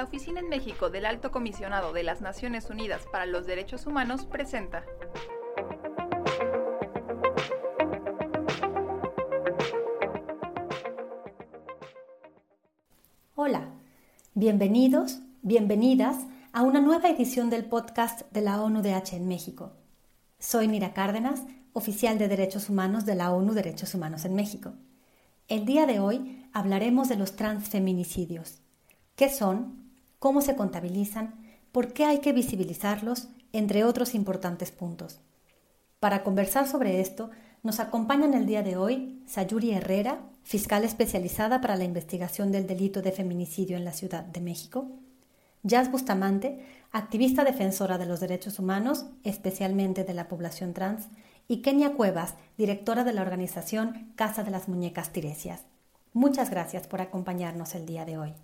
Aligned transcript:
la 0.00 0.04
Oficina 0.04 0.40
en 0.40 0.48
México 0.48 0.88
del 0.88 1.04
Alto 1.04 1.30
Comisionado 1.30 1.92
de 1.92 2.02
las 2.02 2.22
Naciones 2.22 2.70
Unidas 2.70 3.02
para 3.12 3.26
los 3.26 3.46
Derechos 3.46 3.84
Humanos 3.84 4.24
presenta. 4.24 4.82
Hola, 13.34 13.74
bienvenidos, 14.32 15.18
bienvenidas 15.42 16.16
a 16.54 16.62
una 16.62 16.80
nueva 16.80 17.10
edición 17.10 17.50
del 17.50 17.66
podcast 17.66 18.22
de 18.32 18.40
la 18.40 18.62
ONU-DH 18.62 19.12
en 19.12 19.28
México. 19.28 19.74
Soy 20.38 20.66
Nira 20.66 20.94
Cárdenas, 20.94 21.42
oficial 21.74 22.16
de 22.16 22.28
Derechos 22.28 22.70
Humanos 22.70 23.04
de 23.04 23.16
la 23.16 23.32
ONU 23.34 23.52
Derechos 23.52 23.94
Humanos 23.94 24.24
en 24.24 24.34
México. 24.34 24.72
El 25.46 25.66
día 25.66 25.84
de 25.84 26.00
hoy 26.00 26.48
hablaremos 26.54 27.10
de 27.10 27.16
los 27.16 27.36
transfeminicidios. 27.36 28.62
¿Qué 29.14 29.28
son? 29.28 29.89
¿Cómo 30.20 30.42
se 30.42 30.54
contabilizan? 30.54 31.34
¿Por 31.72 31.94
qué 31.94 32.04
hay 32.04 32.18
que 32.18 32.34
visibilizarlos? 32.34 33.28
Entre 33.54 33.84
otros 33.84 34.14
importantes 34.14 34.70
puntos. 34.70 35.18
Para 35.98 36.22
conversar 36.22 36.68
sobre 36.68 37.00
esto, 37.00 37.30
nos 37.62 37.80
acompañan 37.80 38.34
el 38.34 38.44
día 38.44 38.62
de 38.62 38.76
hoy 38.76 39.22
Sayuri 39.26 39.70
Herrera, 39.72 40.20
fiscal 40.42 40.84
especializada 40.84 41.62
para 41.62 41.76
la 41.76 41.84
investigación 41.84 42.52
del 42.52 42.66
delito 42.66 43.00
de 43.00 43.12
feminicidio 43.12 43.78
en 43.78 43.86
la 43.86 43.94
Ciudad 43.94 44.22
de 44.22 44.42
México, 44.42 44.90
Jazz 45.62 45.90
Bustamante, 45.90 46.66
activista 46.92 47.42
defensora 47.42 47.96
de 47.96 48.04
los 48.04 48.20
derechos 48.20 48.58
humanos, 48.58 49.06
especialmente 49.24 50.04
de 50.04 50.12
la 50.12 50.28
población 50.28 50.74
trans, 50.74 51.08
y 51.48 51.62
Kenia 51.62 51.94
Cuevas, 51.94 52.34
directora 52.58 53.04
de 53.04 53.14
la 53.14 53.22
organización 53.22 54.12
Casa 54.16 54.44
de 54.44 54.50
las 54.50 54.68
Muñecas 54.68 55.14
Tiresias. 55.14 55.64
Muchas 56.12 56.50
gracias 56.50 56.86
por 56.86 57.00
acompañarnos 57.00 57.74
el 57.74 57.86
día 57.86 58.04
de 58.04 58.18
hoy. 58.18 58.34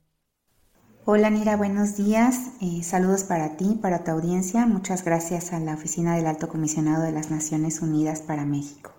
Hola 1.09 1.31
Nira, 1.31 1.57
buenos 1.57 1.97
días. 1.97 2.51
Eh, 2.61 2.83
saludos 2.83 3.23
para 3.23 3.57
ti, 3.57 3.79
para 3.81 4.03
tu 4.03 4.11
audiencia. 4.11 4.67
Muchas 4.67 5.05
gracias 5.05 5.53
a 5.53 5.61
la 5.61 5.75
Oficina 5.75 6.17
del 6.17 6.27
Alto 6.27 6.49
Comisionado 6.49 7.05
de 7.05 7.13
las 7.13 7.31
Naciones 7.31 7.81
Unidas 7.81 8.23
para 8.23 8.45
México. 8.45 8.93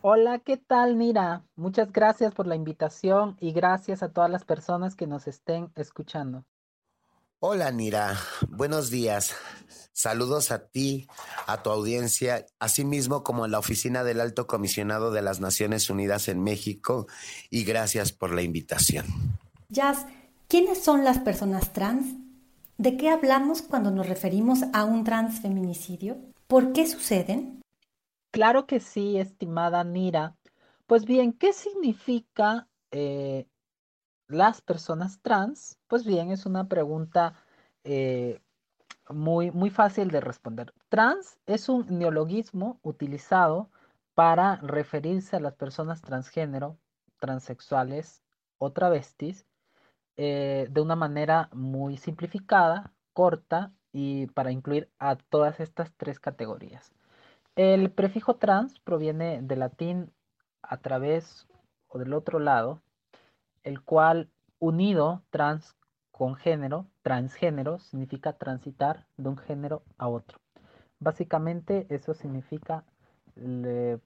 Hola, 0.00 0.38
¿qué 0.38 0.56
tal 0.56 0.96
Nira? 0.96 1.44
Muchas 1.54 1.92
gracias 1.92 2.32
por 2.32 2.46
la 2.46 2.56
invitación 2.56 3.36
y 3.40 3.52
gracias 3.52 4.02
a 4.02 4.10
todas 4.10 4.30
las 4.30 4.44
personas 4.44 4.94
que 4.94 5.06
nos 5.06 5.26
estén 5.26 5.70
escuchando. 5.76 6.46
Hola 7.40 7.70
Nira, 7.72 8.16
buenos 8.48 8.88
días. 8.88 9.36
Saludos 9.92 10.50
a 10.50 10.68
ti, 10.68 11.08
a 11.46 11.62
tu 11.62 11.68
audiencia, 11.68 12.46
asimismo 12.58 13.22
como 13.22 13.44
a 13.44 13.48
la 13.48 13.58
Oficina 13.58 14.02
del 14.02 14.22
Alto 14.22 14.46
Comisionado 14.46 15.10
de 15.10 15.20
las 15.20 15.40
Naciones 15.40 15.90
Unidas 15.90 16.28
en 16.28 16.42
México 16.42 17.06
y 17.50 17.64
gracias 17.64 18.12
por 18.12 18.32
la 18.32 18.40
invitación. 18.40 19.04
Jazz, 19.68 20.06
¿quiénes 20.48 20.82
son 20.82 21.04
las 21.04 21.18
personas 21.18 21.72
trans? 21.74 22.16
¿De 22.78 22.96
qué 22.96 23.10
hablamos 23.10 23.60
cuando 23.60 23.90
nos 23.90 24.08
referimos 24.08 24.60
a 24.72 24.84
un 24.84 25.04
transfeminicidio? 25.04 26.16
¿Por 26.46 26.72
qué 26.72 26.86
suceden? 26.86 27.60
Claro 28.32 28.66
que 28.66 28.80
sí, 28.80 29.18
estimada 29.18 29.84
Nira. 29.84 30.36
Pues 30.86 31.04
bien, 31.04 31.34
¿qué 31.34 31.52
significa 31.52 32.66
eh, 32.90 33.46
las 34.26 34.62
personas 34.62 35.20
trans? 35.20 35.78
Pues 35.86 36.04
bien, 36.06 36.30
es 36.30 36.46
una 36.46 36.66
pregunta 36.66 37.34
eh, 37.84 38.40
muy, 39.10 39.50
muy 39.50 39.68
fácil 39.68 40.10
de 40.10 40.22
responder. 40.22 40.72
Trans 40.88 41.38
es 41.46 41.68
un 41.68 41.86
neologismo 41.98 42.78
utilizado 42.82 43.70
para 44.14 44.56
referirse 44.56 45.36
a 45.36 45.40
las 45.40 45.54
personas 45.54 46.00
transgénero, 46.00 46.78
transexuales 47.18 48.22
o 48.56 48.72
travestis 48.72 49.44
eh, 50.20 50.66
de 50.68 50.80
una 50.80 50.96
manera 50.96 51.48
muy 51.52 51.96
simplificada, 51.96 52.92
corta 53.12 53.70
y 53.92 54.26
para 54.26 54.50
incluir 54.50 54.90
a 54.98 55.14
todas 55.14 55.60
estas 55.60 55.92
tres 55.96 56.18
categorías. 56.18 56.92
El 57.54 57.92
prefijo 57.92 58.34
trans 58.34 58.80
proviene 58.80 59.40
del 59.42 59.60
latín 59.60 60.10
a 60.60 60.78
través 60.78 61.46
o 61.86 62.00
del 62.00 62.14
otro 62.14 62.40
lado, 62.40 62.82
el 63.62 63.80
cual 63.80 64.28
unido 64.58 65.22
trans 65.30 65.76
con 66.10 66.34
género, 66.34 66.86
transgénero, 67.02 67.78
significa 67.78 68.32
transitar 68.32 69.06
de 69.18 69.28
un 69.28 69.38
género 69.38 69.84
a 69.98 70.08
otro. 70.08 70.40
Básicamente 70.98 71.86
eso 71.90 72.12
significa 72.12 72.82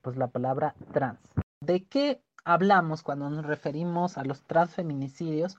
pues 0.02 0.18
la 0.18 0.26
palabra 0.26 0.74
trans. 0.92 1.20
¿De 1.62 1.86
qué 1.86 2.22
hablamos 2.44 3.02
cuando 3.02 3.30
nos 3.30 3.46
referimos 3.46 4.18
a 4.18 4.24
los 4.24 4.42
transfeminicidios? 4.42 5.58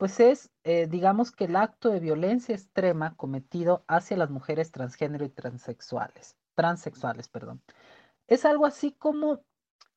Pues 0.00 0.18
es, 0.18 0.50
eh, 0.64 0.86
digamos 0.86 1.30
que 1.30 1.44
el 1.44 1.56
acto 1.56 1.90
de 1.90 2.00
violencia 2.00 2.54
extrema 2.54 3.14
cometido 3.16 3.84
hacia 3.86 4.16
las 4.16 4.30
mujeres 4.30 4.72
transgénero 4.72 5.26
y 5.26 5.28
transexuales, 5.28 6.38
transexuales, 6.54 7.28
perdón. 7.28 7.60
Es 8.26 8.46
algo 8.46 8.64
así 8.64 8.92
como 8.92 9.42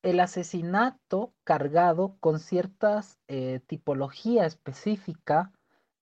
el 0.01 0.19
asesinato 0.19 1.33
cargado 1.45 2.17
con 2.19 2.41
ciertas 2.41 3.17
eh, 3.29 3.61
tipología 3.65 4.45
específica 4.45 5.53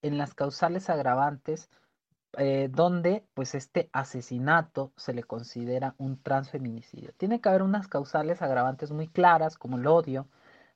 en 0.01 0.17
las 0.17 0.33
causales 0.33 0.89
agravantes 0.89 1.69
eh, 2.37 2.69
donde 2.71 3.27
pues 3.35 3.53
este 3.53 3.91
asesinato 3.93 4.93
se 4.97 5.13
le 5.13 5.23
considera 5.23 5.93
un 5.99 6.19
transfeminicidio. 6.23 7.13
Tiene 7.17 7.39
que 7.39 7.49
haber 7.49 7.61
unas 7.61 7.87
causales 7.87 8.41
agravantes 8.41 8.89
muy 8.91 9.07
claras 9.09 9.57
como 9.59 9.77
el 9.77 9.85
odio, 9.85 10.27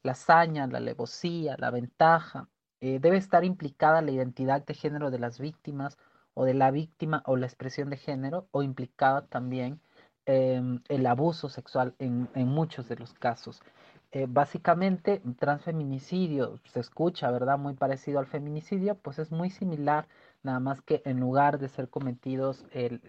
la 0.03 0.11
hazaña, 0.11 0.67
la 0.67 0.77
alevosía, 0.77 1.55
la 1.57 1.71
ventaja. 1.71 2.49
Eh, 2.87 2.99
debe 2.99 3.17
estar 3.17 3.43
implicada 3.43 4.03
la 4.03 4.11
identidad 4.11 4.63
de 4.63 4.75
género 4.75 5.09
de 5.09 5.17
las 5.17 5.39
víctimas 5.39 5.97
o 6.35 6.45
de 6.45 6.53
la 6.53 6.69
víctima 6.69 7.23
o 7.25 7.35
la 7.35 7.47
expresión 7.47 7.89
de 7.89 7.97
género 7.97 8.47
o 8.51 8.61
implicada 8.61 9.25
también 9.25 9.79
em, 10.27 10.83
el 10.87 11.07
abuso 11.07 11.49
sexual 11.49 11.95
en, 11.97 12.29
muchos 12.35 12.87
de 12.87 12.95
los 12.97 13.15
casos. 13.15 13.63
Eh, 14.11 14.27
básicamente, 14.29 15.19
transfeminicidio 15.39 16.59
se 16.65 16.79
escucha, 16.79 17.31
¿verdad? 17.31 17.57
Muy 17.57 17.73
parecido 17.73 18.19
al 18.19 18.27
feminicidio, 18.27 18.93
pues 18.93 19.17
es 19.17 19.31
muy 19.31 19.49
similar, 19.49 20.07
nada 20.43 20.59
más 20.59 20.81
que 20.81 21.01
en 21.05 21.19
lugar 21.19 21.57
de 21.57 21.69
ser 21.69 21.89
cometidos 21.89 22.67
el, 22.71 23.01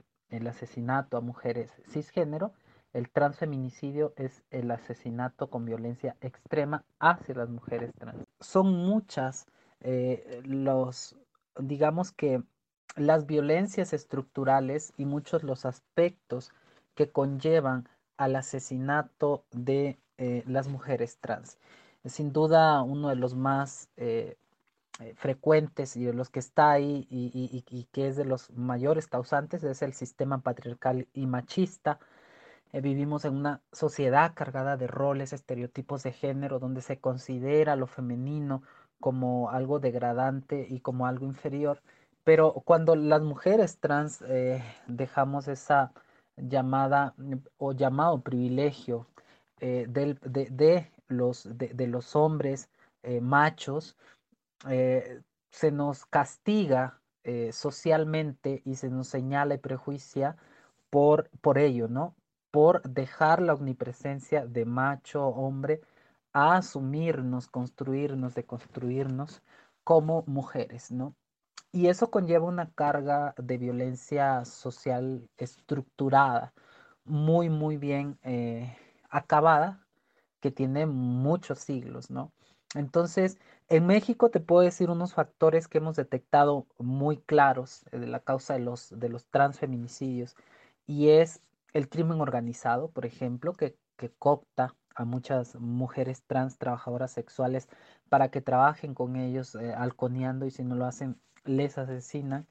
asesinato 0.48 1.18
a 1.18 1.20
mujeres 1.20 1.70
cisgénero, 1.90 2.52
el 2.94 3.10
transfeminicidio 3.10 4.14
es 4.16 4.42
el 4.50 4.70
asesinato 4.70 5.50
con 5.50 5.66
violencia 5.66 6.16
extrema 6.22 6.82
hacia 6.98 7.34
las 7.34 7.50
mujeres 7.50 7.92
trans. 7.98 8.24
Son 8.40 8.72
muchas 8.72 9.46
eh, 9.80 10.40
los, 10.44 11.16
digamos 11.58 12.12
que 12.12 12.42
las 12.96 13.26
violencias 13.26 13.92
estructurales 13.92 14.92
y 14.96 15.04
muchos 15.04 15.42
los 15.42 15.66
aspectos 15.66 16.52
que 16.94 17.10
conllevan 17.10 17.88
al 18.16 18.36
asesinato 18.36 19.44
de 19.52 19.98
eh, 20.18 20.42
las 20.46 20.68
mujeres 20.68 21.18
trans. 21.18 21.58
Sin 22.06 22.32
duda 22.32 22.82
uno 22.82 23.10
de 23.10 23.16
los 23.16 23.34
más 23.34 23.90
eh, 23.96 24.36
frecuentes 25.16 25.96
y 25.96 26.04
de 26.04 26.14
los 26.14 26.30
que 26.30 26.38
está 26.38 26.70
ahí 26.70 27.06
y, 27.10 27.88
que 27.92 28.08
es 28.08 28.16
de 28.16 28.24
los 28.24 28.50
mayores 28.52 29.06
causantes 29.08 29.62
es 29.62 29.82
el 29.82 29.92
sistema 29.92 30.38
patriarcal 30.38 31.06
y 31.12 31.26
machista. 31.26 31.98
vivimos 32.72 33.24
en 33.26 33.34
una 33.34 33.60
sociedad 33.72 34.32
cargada 34.34 34.76
de 34.78 34.86
roles, 34.86 35.32
estereotipos 35.34 36.02
de 36.02 36.12
género, 36.12 36.58
donde 36.58 36.80
se 36.80 36.98
considera 36.98 37.76
lo 37.76 37.86
femenino 37.86 38.62
como 39.00 39.50
algo 39.50 39.78
degradante 39.78 40.66
y 40.68 40.80
como 40.80 41.06
algo 41.06 41.26
inferior. 41.26 41.82
Pero 42.24 42.52
cuando 42.64 42.96
las 42.96 43.22
mujeres 43.22 43.78
trans 43.78 44.24
dejamos 44.88 45.48
esa 45.48 45.92
llamada 46.36 47.14
o 47.58 47.72
llamado 47.72 48.20
privilegio 48.20 49.06
eh, 49.60 49.86
de, 49.88 50.90
los, 51.08 51.48
de, 51.56 51.86
los 51.86 52.14
hombres 52.14 52.68
eh, 53.02 53.20
machos, 53.20 53.96
eh, 54.68 55.22
se 55.50 55.70
nos 55.70 56.04
castiga 56.06 57.00
socialmente 57.50 58.62
y 58.64 58.76
se 58.76 58.88
nos 58.88 59.08
señala 59.08 59.54
y 59.54 59.58
prejuicia 59.58 60.36
por, 60.90 61.28
por 61.40 61.58
ello, 61.58 61.88
¿no? 61.88 62.14
Por 62.52 62.82
dejar 62.82 63.42
la 63.42 63.54
omnipresencia 63.54 64.46
de 64.46 64.64
macho, 64.64 65.26
hombre, 65.26 65.80
a 66.36 66.56
asumirnos, 66.56 67.48
construirnos, 67.48 68.34
deconstruirnos 68.34 69.42
como 69.84 70.22
mujeres, 70.26 70.90
¿no? 70.92 71.14
Y 71.72 71.88
eso 71.88 72.10
conlleva 72.10 72.46
una 72.46 72.70
carga 72.72 73.34
de 73.38 73.56
violencia 73.56 74.44
social 74.44 75.30
estructurada, 75.38 76.52
muy, 77.04 77.48
muy 77.48 77.78
bien 77.78 78.18
acabada 79.10 79.86
que 80.40 80.50
tiene 80.50 80.86
muchos 80.86 81.60
siglos, 81.60 82.10
¿no? 82.10 82.32
Entonces, 82.74 83.38
en 83.68 83.86
México 83.86 84.30
te 84.30 84.40
puedo 84.40 84.60
decir 84.62 84.90
unos 84.90 85.14
factores 85.14 85.68
que 85.68 85.78
hemos 85.78 85.96
detectado 85.96 86.66
muy 86.78 87.16
claros 87.16 87.84
eh, 87.92 87.98
de 87.98 88.06
la 88.06 88.20
causa 88.20 88.54
de 88.54 88.60
los, 88.60 88.90
de 88.98 89.08
los 89.08 89.26
transfeminicidios 89.28 90.36
y 90.86 91.08
es 91.08 91.40
el 91.72 91.88
crimen 91.88 92.20
organizado, 92.20 92.90
por 92.90 93.06
ejemplo, 93.06 93.54
que, 93.54 93.76
que 93.96 94.10
copta 94.10 94.74
a 94.96 95.04
muchas 95.04 95.54
mujeres 95.56 96.24
trans 96.26 96.58
trabajadoras 96.58 97.12
sexuales 97.12 97.68
para 98.08 98.30
que 98.30 98.40
trabajen 98.40 98.94
con 98.94 99.16
ellos 99.16 99.54
eh, 99.54 99.74
y 100.46 100.50
si 100.50 100.64
no 100.64 100.74
lo 100.74 100.86
hacen 100.86 101.20
les 101.44 101.78
asesinan. 101.78 102.46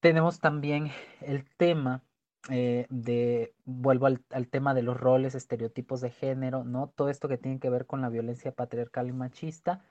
Tenemos 0.00 0.40
también 0.40 0.90
el 1.20 1.44
tema 1.56 2.02
eh, 2.50 2.86
de, 2.88 3.54
vuelvo 3.64 4.06
al, 4.06 4.48
tema 4.48 4.72
de 4.74 4.82
los 4.82 4.96
roles, 4.96 5.34
estereotipos 5.34 6.00
de 6.00 6.10
género, 6.10 6.64
¿no? 6.64 6.88
Todo 6.88 7.10
esto 7.10 7.28
que 7.28 7.36
tiene 7.36 7.58
que 7.58 7.68
ver 7.70 7.86
con 7.86 8.00
la 8.00 8.08
violencia 8.08 8.52
patriarcal 8.52 9.08
y 9.08 9.12
machista, 9.12 9.84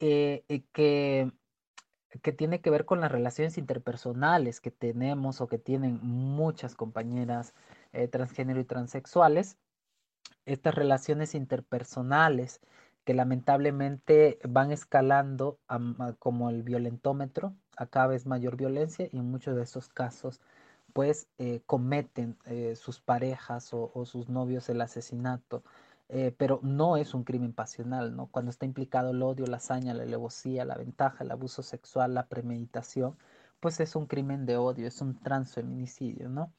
eh, 0.00 0.44
que, 0.72 1.30
que 2.22 2.32
tiene 2.32 2.60
que 2.60 2.70
ver 2.70 2.84
con 2.86 3.00
las 3.00 3.12
relaciones 3.12 3.58
interpersonales 3.58 4.60
que 4.60 4.70
tenemos 4.70 5.40
o 5.40 5.48
que 5.48 5.58
tienen 5.58 6.00
muchas 6.02 6.74
compañeras 6.74 7.54
eh, 7.92 8.08
transgénero 8.08 8.60
y 8.60 8.64
transexuales. 8.64 9.58
Estas 10.46 10.74
relaciones 10.74 11.34
interpersonales 11.34 12.60
que 13.04 13.14
lamentablemente 13.14 14.38
van 14.48 14.72
escalando 14.72 15.58
como 16.18 16.50
el 16.50 16.62
violentómetro 16.62 17.54
a 17.76 17.86
cada 17.86 18.08
vez 18.08 18.26
mayor 18.26 18.56
violencia 18.56 19.08
y 19.10 19.18
en 19.18 19.30
muchos 19.30 19.56
de 19.56 19.62
estos 19.62 19.88
casos 19.88 20.40
pues 20.92 21.28
eh, 21.38 21.62
cometen 21.66 22.36
eh, 22.46 22.74
sus 22.76 23.00
parejas 23.00 23.70
o, 23.72 24.04
sus 24.04 24.28
novios 24.28 24.68
el 24.68 24.80
asesinato, 24.80 25.62
eh, 26.08 26.34
pero 26.36 26.60
no 26.62 26.96
es 26.96 27.14
un 27.14 27.24
crimen 27.24 27.52
pasional, 27.52 28.16
¿no? 28.16 28.26
Cuando 28.26 28.50
está 28.50 28.66
implicado 28.66 29.10
el 29.10 29.22
odio, 29.22 29.46
la 29.46 29.58
hazaña, 29.58 29.94
la 29.94 30.02
alevosía, 30.02 30.64
la 30.64 30.76
ventaja, 30.76 31.24
el 31.24 31.30
abuso 31.30 31.62
sexual, 31.62 32.14
la 32.14 32.26
premeditación, 32.26 33.16
pues 33.60 33.78
es 33.80 33.94
un 33.94 34.06
crimen 34.06 34.46
de 34.46 34.56
odio, 34.56 34.86
es 34.88 35.00
un 35.00 35.20
transfeminicidio, 35.20 36.28
¿no? 36.28 36.52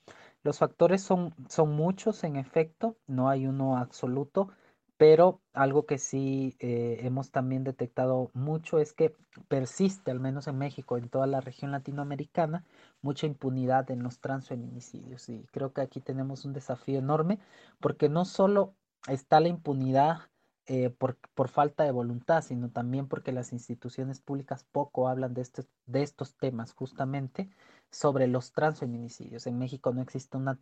Los 0.44 0.60
factores 0.60 1.02
son, 1.02 1.36
son 1.50 1.76
muchos, 1.76 2.24
en 2.24 2.36
efecto, 2.36 2.98
no 3.08 3.30
hay 3.30 3.46
uno 3.46 3.78
absoluto, 3.78 4.50
pero 4.98 5.42
algo 5.54 5.86
que 5.86 5.98
sí 5.98 6.56
eh, 6.60 7.00
hemos 7.02 7.32
también 7.32 7.64
detectado 7.64 8.30
mucho 8.34 8.80
es 8.80 8.94
que 8.94 9.16
persiste, 9.48 10.12
al 10.12 10.20
menos 10.20 10.48
en 10.48 10.58
México, 10.58 10.98
en 10.98 11.10
toda 11.10 11.28
la 11.28 11.42
región 11.42 11.72
latinoamericana, 11.72 12.66
mucha 13.02 13.26
impunidad 13.28 13.90
en 13.92 14.04
los 14.04 14.20
transfeminicidios. 14.20 15.28
Y 15.30 15.46
creo 15.52 15.74
que 15.74 15.82
aquí 15.82 16.02
tenemos 16.02 16.46
un 16.46 16.54
desafío 16.54 17.00
enorme 17.00 17.40
porque 17.80 18.10
no 18.10 18.26
solo 18.26 18.76
está 19.08 19.40
la 19.40 19.48
impunidad 19.48 20.31
eh, 20.68 20.90
por, 20.92 21.18
por, 21.34 21.50
falta 21.50 21.84
de 21.84 21.92
voluntad, 21.92 22.44
sino 22.44 22.70
también 22.70 23.08
porque 23.08 23.32
las 23.32 23.52
instituciones 23.52 24.22
públicas 24.22 24.64
poco 24.72 25.08
hablan 25.08 25.34
de, 25.34 25.42
este, 25.42 25.66
de 25.88 26.04
estos 26.04 26.36
temas 26.38 26.74
justamente 26.74 27.50
sobre 27.90 28.28
los 28.28 28.54
transfeminicidios. 28.54 29.48
En 29.48 29.58
México 29.58 29.92
no 29.94 30.02
existe 30.02 30.38
una, 30.38 30.60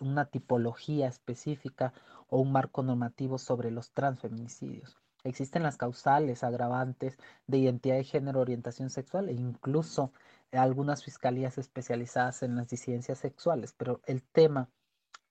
una 0.00 0.24
tipología 0.26 1.06
específica 1.06 1.92
o 2.28 2.40
un 2.40 2.52
marco 2.52 2.82
normativo 2.82 3.38
sobre 3.38 3.70
los 3.70 3.92
transfeminicidios. 3.92 4.96
Existen 5.24 5.62
las 5.62 5.76
causales 5.76 6.42
agravantes 6.42 7.16
de 7.46 7.58
identidad 7.58 7.96
de 7.96 8.04
género, 8.04 8.40
orientación 8.40 8.90
sexual 8.90 9.28
e 9.28 9.32
incluso 9.32 10.12
algunas 10.50 11.04
fiscalías 11.04 11.58
especializadas 11.58 12.42
en 12.42 12.56
las 12.56 12.68
disidencias 12.68 13.18
sexuales, 13.18 13.72
pero 13.76 14.00
el 14.06 14.22
tema, 14.22 14.68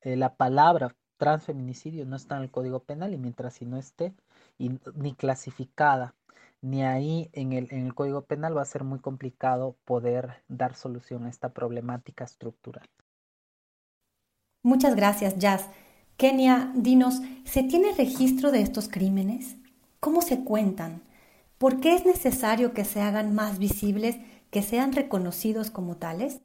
eh, 0.02 0.16
la 0.16 0.36
palabra 0.36 0.96
transfeminicidio 1.22 2.04
no 2.08 2.16
está 2.16 2.38
en 2.38 2.42
el 2.42 2.50
Código 2.50 2.80
Penal 2.80 3.14
y 3.14 3.18
mientras 3.20 3.54
si 3.54 3.68
no 3.68 3.78
esté 3.78 4.16
ni 4.58 5.14
clasificada 5.14 6.16
ni 6.62 6.84
ahí 6.84 7.30
en 7.34 7.54
el, 7.54 7.68
en 7.70 7.86
el 7.86 7.94
Código 7.94 8.24
Penal 8.24 8.58
va 8.58 8.64
a 8.64 8.66
ser 8.66 8.84
muy 8.84 8.98
complicado 8.98 9.76
poder 9.86 10.44
dar 10.48 10.74
solución 10.74 11.26
a 11.26 11.30
esta 11.30 11.50
problemática 11.50 12.24
estructural. 12.24 12.90
Muchas 14.64 14.96
gracias, 14.96 15.38
Jazz. 15.38 15.70
Kenia, 16.18 16.72
dinos, 16.74 17.20
¿se 17.46 17.62
tiene 17.62 17.94
registro 17.96 18.50
de 18.50 18.62
estos 18.62 18.90
crímenes? 18.90 19.58
¿Cómo 20.00 20.24
se 20.24 20.44
cuentan? 20.44 21.04
¿Por 21.60 21.82
qué 21.82 21.94
es 21.94 22.04
necesario 22.04 22.74
que 22.74 22.84
se 22.84 23.00
hagan 23.00 23.36
más 23.36 23.60
visibles, 23.60 24.18
que 24.50 24.64
sean 24.64 24.94
reconocidos 24.94 25.70
como 25.70 25.98
tales? 25.98 26.42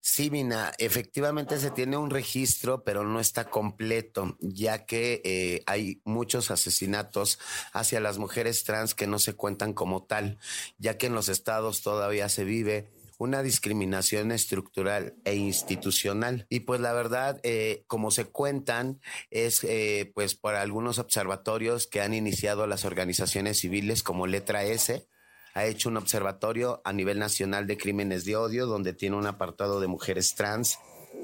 Sí, 0.00 0.30
Mina, 0.30 0.72
efectivamente 0.78 1.58
se 1.58 1.72
tiene 1.72 1.96
un 1.96 2.10
registro, 2.10 2.84
pero 2.84 3.04
no 3.04 3.18
está 3.18 3.50
completo, 3.50 4.36
ya 4.40 4.86
que 4.86 5.20
eh, 5.24 5.62
hay 5.66 6.00
muchos 6.04 6.50
asesinatos 6.52 7.40
hacia 7.72 8.00
las 8.00 8.18
mujeres 8.18 8.62
trans 8.62 8.94
que 8.94 9.08
no 9.08 9.18
se 9.18 9.34
cuentan 9.34 9.72
como 9.72 10.04
tal, 10.04 10.38
ya 10.78 10.96
que 10.96 11.06
en 11.06 11.14
los 11.14 11.28
estados 11.28 11.82
todavía 11.82 12.28
se 12.28 12.44
vive 12.44 12.88
una 13.18 13.42
discriminación 13.42 14.30
estructural 14.30 15.14
e 15.24 15.34
institucional. 15.34 16.46
Y 16.48 16.60
pues 16.60 16.80
la 16.80 16.92
verdad, 16.92 17.40
eh, 17.42 17.84
como 17.86 18.10
se 18.10 18.26
cuentan, 18.26 19.00
es 19.30 19.64
eh, 19.64 20.12
pues 20.14 20.34
por 20.34 20.54
algunos 20.54 20.98
observatorios 20.98 21.86
que 21.86 22.00
han 22.00 22.14
iniciado 22.14 22.66
las 22.66 22.84
organizaciones 22.84 23.58
civiles 23.58 24.02
como 24.02 24.26
Letra 24.26 24.64
S, 24.64 25.08
ha 25.56 25.64
hecho 25.64 25.88
un 25.88 25.96
observatorio 25.96 26.82
a 26.84 26.92
nivel 26.92 27.18
nacional 27.18 27.66
de 27.66 27.78
crímenes 27.78 28.26
de 28.26 28.36
odio 28.36 28.66
donde 28.66 28.92
tiene 28.92 29.16
un 29.16 29.26
apartado 29.26 29.80
de 29.80 29.86
mujeres 29.86 30.34
trans 30.34 30.78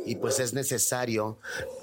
y 0.06 0.16
pues 0.16 0.40
es 0.40 0.54
necesario 0.54 1.38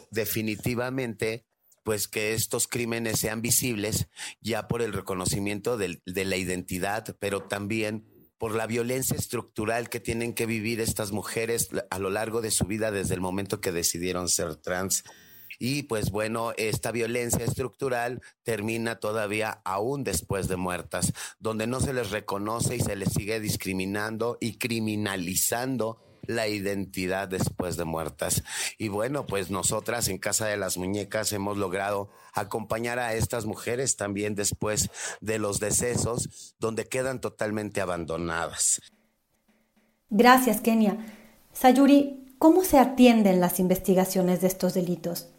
definitivamente 0.10 1.46
pues 1.84 2.08
que 2.08 2.34
estos 2.34 2.68
crímenes 2.68 3.20
sean 3.20 3.44
visibles 3.44 4.08
ya 4.42 4.68
por 4.68 4.82
el 4.82 4.94
reconocimiento 4.94 5.78
de, 5.78 6.02
de 6.08 6.26
la 6.26 6.38
identidad, 6.38 7.16
pero 7.20 7.44
también 7.44 8.08
por 8.40 8.56
la 8.56 8.66
violencia 8.66 9.16
estructural 9.16 9.88
que 9.88 10.00
tienen 10.00 10.34
que 10.34 10.48
vivir 10.48 10.82
estas 10.82 11.12
mujeres 11.12 11.70
a 11.92 12.00
lo 12.00 12.10
largo 12.10 12.42
de 12.42 12.50
su 12.50 12.66
vida 12.66 12.90
desde 12.90 13.14
el 13.14 13.22
momento 13.22 13.62
que 13.62 13.72
decidieron 13.72 14.28
ser 14.28 14.56
trans. 14.56 15.04
Y 15.60 15.84
pues 15.84 16.10
bueno, 16.10 16.54
esta 16.58 16.92
violencia 16.92 17.44
estructural 17.44 18.22
termina 18.44 19.00
todavía 19.00 19.62
aún 19.66 20.06
después 20.06 20.48
de 20.48 20.56
muertas, 20.56 21.14
donde 21.40 21.68
no 21.68 21.82
se 21.82 21.94
les 21.94 22.12
reconoce 22.12 22.78
y 22.78 22.80
se 22.80 22.96
les 22.96 23.12
sigue 23.12 23.42
discriminando 23.42 24.38
y 24.40 24.58
criminalizando 24.58 26.02
la 26.30 26.48
identidad 26.48 27.28
después 27.28 27.76
de 27.76 27.86
muertas. 27.86 28.44
Y 28.78 28.88
bueno, 28.88 29.26
pues 29.26 29.50
nosotras 29.50 30.08
en 30.08 30.20
Casa 30.20 30.46
de 30.46 30.58
las 30.58 30.78
Muñecas 30.78 31.34
hemos 31.34 31.58
logrado 31.58 32.10
acompañar 32.34 33.00
a 33.00 33.16
estas 33.16 33.46
mujeres 33.46 33.98
también 33.98 34.36
después 34.36 34.90
de 35.22 35.40
los 35.40 35.60
decesos, 35.60 36.56
donde 36.60 36.86
quedan 36.86 37.20
totalmente 37.20 37.82
abandonadas. 37.82 38.80
Gracias, 40.10 40.62
Kenia. 40.62 40.98
Sayuri, 41.52 42.36
¿cómo 42.38 42.64
se 42.64 42.78
atienden 42.78 43.42
las 43.42 43.60
investigaciones 43.60 44.40
de 44.42 44.48
estos 44.48 44.76
delitos? 44.76 45.30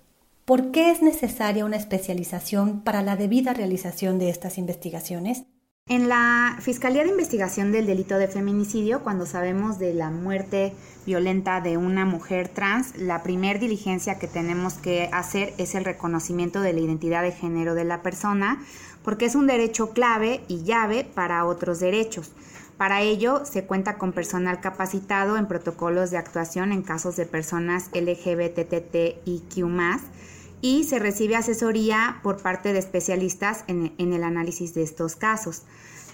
¿Por 0.50 0.72
qué 0.72 0.90
es 0.90 1.00
necesaria 1.00 1.64
una 1.64 1.76
especialización 1.76 2.80
para 2.80 3.02
la 3.02 3.14
debida 3.14 3.54
realización 3.54 4.18
de 4.18 4.30
estas 4.30 4.58
investigaciones? 4.58 5.44
En 5.86 6.08
la 6.08 6.56
Fiscalía 6.58 7.04
de 7.04 7.10
Investigación 7.10 7.70
del 7.70 7.86
Delito 7.86 8.18
de 8.18 8.26
Feminicidio, 8.26 9.04
cuando 9.04 9.26
sabemos 9.26 9.78
de 9.78 9.94
la 9.94 10.10
muerte 10.10 10.74
violenta 11.06 11.60
de 11.60 11.76
una 11.76 12.04
mujer 12.04 12.48
trans, 12.48 12.96
la 12.96 13.22
primer 13.22 13.60
diligencia 13.60 14.18
que 14.18 14.26
tenemos 14.26 14.74
que 14.74 15.08
hacer 15.12 15.54
es 15.56 15.76
el 15.76 15.84
reconocimiento 15.84 16.62
de 16.62 16.72
la 16.72 16.80
identidad 16.80 17.22
de 17.22 17.30
género 17.30 17.76
de 17.76 17.84
la 17.84 18.02
persona, 18.02 18.60
porque 19.04 19.26
es 19.26 19.36
un 19.36 19.46
derecho 19.46 19.90
clave 19.90 20.40
y 20.48 20.64
llave 20.64 21.04
para 21.04 21.44
otros 21.44 21.78
derechos. 21.78 22.32
Para 22.76 23.02
ello, 23.02 23.44
se 23.44 23.66
cuenta 23.66 23.98
con 23.98 24.12
personal 24.12 24.60
capacitado 24.60 25.36
en 25.36 25.46
protocolos 25.46 26.10
de 26.10 26.18
actuación 26.18 26.72
en 26.72 26.82
casos 26.82 27.14
de 27.14 27.26
personas 27.26 27.88
LGBTTIQ 27.92 29.64
y 30.62 30.84
se 30.84 30.98
recibe 30.98 31.36
asesoría 31.36 32.20
por 32.22 32.42
parte 32.42 32.72
de 32.72 32.78
especialistas 32.78 33.64
en, 33.66 33.92
el 33.98 34.24
análisis 34.24 34.74
de 34.74 34.82
estos 34.82 35.16
casos. 35.16 35.62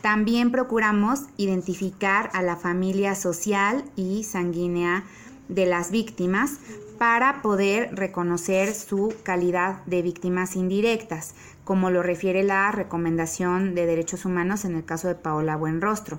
También 0.02 0.52
procuramos 0.52 1.22
identificar 1.36 2.30
a 2.32 2.42
la 2.42 2.56
familia 2.56 3.14
social 3.14 3.84
y 3.96 4.24
sanguínea 4.24 5.04
de 5.48 5.66
las 5.66 5.90
víctimas 5.90 6.58
para 6.98 7.42
poder 7.42 7.94
reconocer 7.94 8.72
su 8.74 9.14
calidad 9.22 9.84
de 9.86 10.02
víctimas 10.02 10.56
indirectas, 10.56 11.34
como 11.64 11.90
lo 11.90 12.02
refiere 12.02 12.42
la 12.42 12.70
recomendación 12.70 13.74
de 13.74 13.86
derechos 13.86 14.24
humanos 14.24 14.64
en 14.64 14.76
el 14.76 14.84
caso 14.84 15.08
de 15.08 15.14
Paola 15.14 15.56
Buenrostro. 15.56 16.18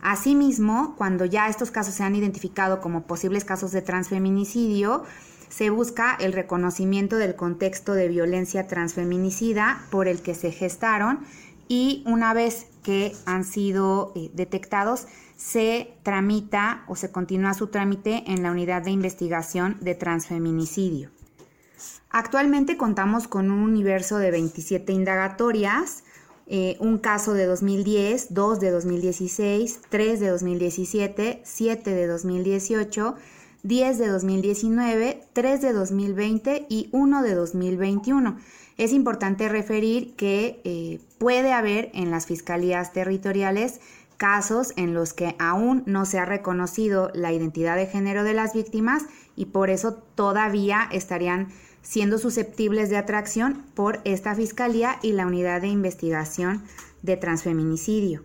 Asimismo, 0.00 0.94
cuando 0.96 1.24
ya 1.24 1.48
estos 1.48 1.70
casos 1.70 1.94
se 1.94 2.04
han 2.04 2.14
identificado 2.14 2.80
como 2.80 3.02
posibles 3.02 3.44
casos 3.44 3.72
de 3.72 3.82
transfeminicidio, 3.82 5.04
se 5.48 5.70
busca 5.70 6.16
el 6.20 6.32
reconocimiento 6.32 7.16
del 7.16 7.36
contexto 7.36 7.94
de 7.94 8.08
violencia 8.08 8.66
transfeminicida 8.66 9.82
por 9.90 10.08
el 10.08 10.20
que 10.22 10.34
se 10.34 10.52
gestaron 10.52 11.20
y 11.68 12.02
una 12.06 12.32
vez 12.34 12.66
que 12.82 13.14
han 13.26 13.44
sido 13.44 14.12
eh, 14.16 14.30
detectados, 14.32 15.06
se 15.36 15.92
tramita 16.02 16.84
o 16.88 16.96
se 16.96 17.12
continúa 17.12 17.54
su 17.54 17.68
trámite 17.68 18.24
en 18.26 18.42
la 18.42 18.50
unidad 18.50 18.82
de 18.82 18.90
investigación 18.90 19.76
de 19.80 19.94
transfeminicidio. 19.94 21.10
Actualmente 22.10 22.76
contamos 22.76 23.28
con 23.28 23.50
un 23.50 23.60
universo 23.60 24.16
de 24.16 24.30
27 24.30 24.92
indagatorias, 24.92 26.04
eh, 26.46 26.76
un 26.80 26.96
caso 26.96 27.34
de 27.34 27.44
2010, 27.44 28.32
dos 28.32 28.58
de 28.58 28.70
2016, 28.70 29.80
tres 29.90 30.18
de 30.18 30.28
2017, 30.28 31.42
siete 31.44 31.90
de 31.94 32.06
2018 32.06 33.14
10 33.62 33.98
de 33.98 34.06
2019, 34.08 35.22
3 35.32 35.60
de 35.60 35.72
2020 35.72 36.66
y 36.68 36.88
1 36.92 37.22
de 37.22 37.34
2021. 37.34 38.36
Es 38.76 38.92
importante 38.92 39.48
referir 39.48 40.14
que 40.14 40.60
eh, 40.64 41.00
puede 41.18 41.52
haber 41.52 41.90
en 41.94 42.10
las 42.10 42.26
fiscalías 42.26 42.92
territoriales 42.92 43.80
casos 44.16 44.72
en 44.76 44.94
los 44.94 45.14
que 45.14 45.34
aún 45.38 45.82
no 45.86 46.04
se 46.04 46.18
ha 46.18 46.24
reconocido 46.24 47.10
la 47.14 47.32
identidad 47.32 47.76
de 47.76 47.86
género 47.86 48.24
de 48.24 48.34
las 48.34 48.52
víctimas 48.52 49.04
y 49.36 49.46
por 49.46 49.70
eso 49.70 49.94
todavía 49.94 50.88
estarían 50.92 51.48
siendo 51.82 52.18
susceptibles 52.18 52.90
de 52.90 52.96
atracción 52.96 53.64
por 53.74 54.00
esta 54.04 54.34
Fiscalía 54.34 54.98
y 55.02 55.12
la 55.12 55.26
Unidad 55.26 55.60
de 55.60 55.68
Investigación 55.68 56.62
de 57.02 57.16
Transfeminicidio. 57.16 58.22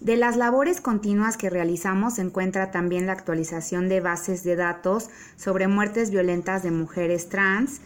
De 0.00 0.16
las 0.16 0.36
labores 0.36 0.80
continuas 0.80 1.36
que 1.36 1.50
realizamos 1.50 2.14
se 2.14 2.22
encuentra 2.22 2.70
también 2.70 3.06
la 3.06 3.12
actualización 3.12 3.88
de 3.88 4.00
bases 4.00 4.42
de 4.42 4.56
datos 4.56 5.08
sobre 5.36 5.68
muertes 5.68 6.10
violentas 6.10 6.62
de 6.62 6.72
mujeres 6.72 7.28
trans 7.28 7.80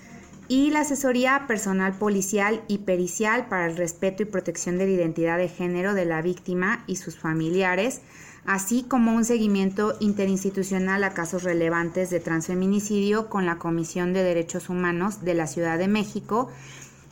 y 0.48 0.70
la 0.70 0.80
asesoría 0.80 1.44
personal 1.46 1.92
policial 1.92 2.64
y 2.66 2.78
pericial 2.78 3.46
para 3.48 3.66
el 3.66 3.76
respeto 3.76 4.22
y 4.22 4.26
protección 4.26 4.78
de 4.78 4.86
la 4.86 4.92
identidad 4.92 5.36
de 5.36 5.48
género 5.48 5.92
de 5.92 6.06
la 6.06 6.22
víctima 6.22 6.82
y 6.86 6.96
sus 6.96 7.18
familiares, 7.18 8.00
así 8.46 8.82
como 8.82 9.14
un 9.14 9.26
seguimiento 9.26 9.94
interinstitucional 10.00 11.04
a 11.04 11.12
casos 11.12 11.42
relevantes 11.42 12.08
de 12.08 12.20
transfeminicidio 12.20 13.28
con 13.28 13.44
la 13.44 13.58
Comisión 13.58 14.14
de 14.14 14.22
Derechos 14.22 14.70
Humanos 14.70 15.22
de 15.22 15.34
la 15.34 15.46
Ciudad 15.46 15.76
de 15.76 15.88
México 15.88 16.50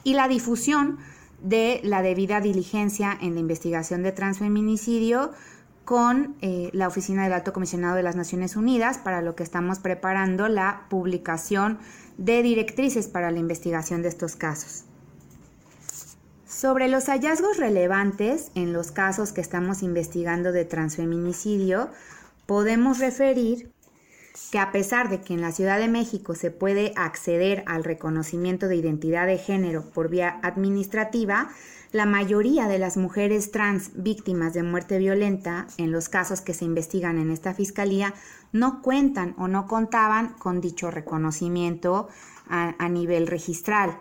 y 0.03 0.15
la 0.15 0.29
difusión 0.29 0.97
de 1.41 1.81
la 1.85 2.03
debida 2.03 2.41
diligencia 2.41 3.17
en 3.21 3.35
la 3.35 3.41
investigación 3.41 4.03
de 4.03 4.13
transfeminicidio 4.13 5.33
con 5.85 6.37
eh, 6.41 6.71
la 6.73 6.89
Oficina 6.89 7.23
del 7.23 7.33
Alto 7.33 7.53
Comisionado 7.53 7.95
de 7.95 8.03
las 8.03 8.17
Naciones 8.17 8.57
Unidas, 8.57 8.99
para 8.99 9.23
lo 9.23 9.37
que 9.37 9.45
estamos 9.45 9.79
preparando 9.79 10.49
la 10.49 10.87
publicación 10.91 11.79
de 12.19 12.43
directrices 12.43 13.07
para 13.07 13.31
la 13.31 13.39
investigación 13.39 14.03
de 14.03 14.09
estos 14.09 14.35
casos. 14.35 14.85
Sobre 16.47 16.89
los 16.89 17.07
hallazgos 17.07 17.59
relevantes 17.59 18.51
en 18.55 18.73
los 18.73 18.91
casos 18.91 19.33
que 19.33 19.41
estamos 19.41 19.83
investigando 19.83 20.51
de 20.51 20.65
transfeminicidio, 20.65 21.91
podemos 22.47 22.99
referir 22.99 23.71
que 24.51 24.59
a 24.59 24.73
pesar 24.73 25.09
de 25.09 25.21
que 25.21 25.35
en 25.35 25.41
la 25.41 25.53
Ciudad 25.53 25.79
de 25.79 25.89
México 25.89 26.35
se 26.35 26.51
puede 26.51 26.93
acceder 26.97 27.65
al 27.67 27.85
reconocimiento 27.85 28.69
de 28.69 28.77
identidad 28.77 29.27
de 29.27 29.39
género 29.39 29.83
por 29.91 30.09
vía 30.09 30.39
administrativa, 30.43 31.51
la 31.93 32.05
mayoría 32.07 32.69
de 32.69 32.79
las 32.79 32.97
mujeres 32.97 33.51
trans 33.51 33.91
víctimas 33.95 34.53
de 34.53 34.63
muerte 34.63 34.99
violenta, 34.99 35.67
en 35.79 35.93
los 35.93 36.09
casos 36.09 36.41
que 36.41 36.53
se 36.53 36.65
investigan 36.65 37.19
en 37.19 37.31
esta 37.31 37.55
fiscalía, 37.55 38.13
no 38.53 38.83
cuentan 38.83 39.35
o 39.39 39.49
no 39.49 39.67
contaban 39.67 40.35
con 40.35 40.61
dicho 40.61 40.91
reconocimiento 40.91 42.09
a, 42.49 42.89
nivel 42.89 43.27
registral. 43.27 43.99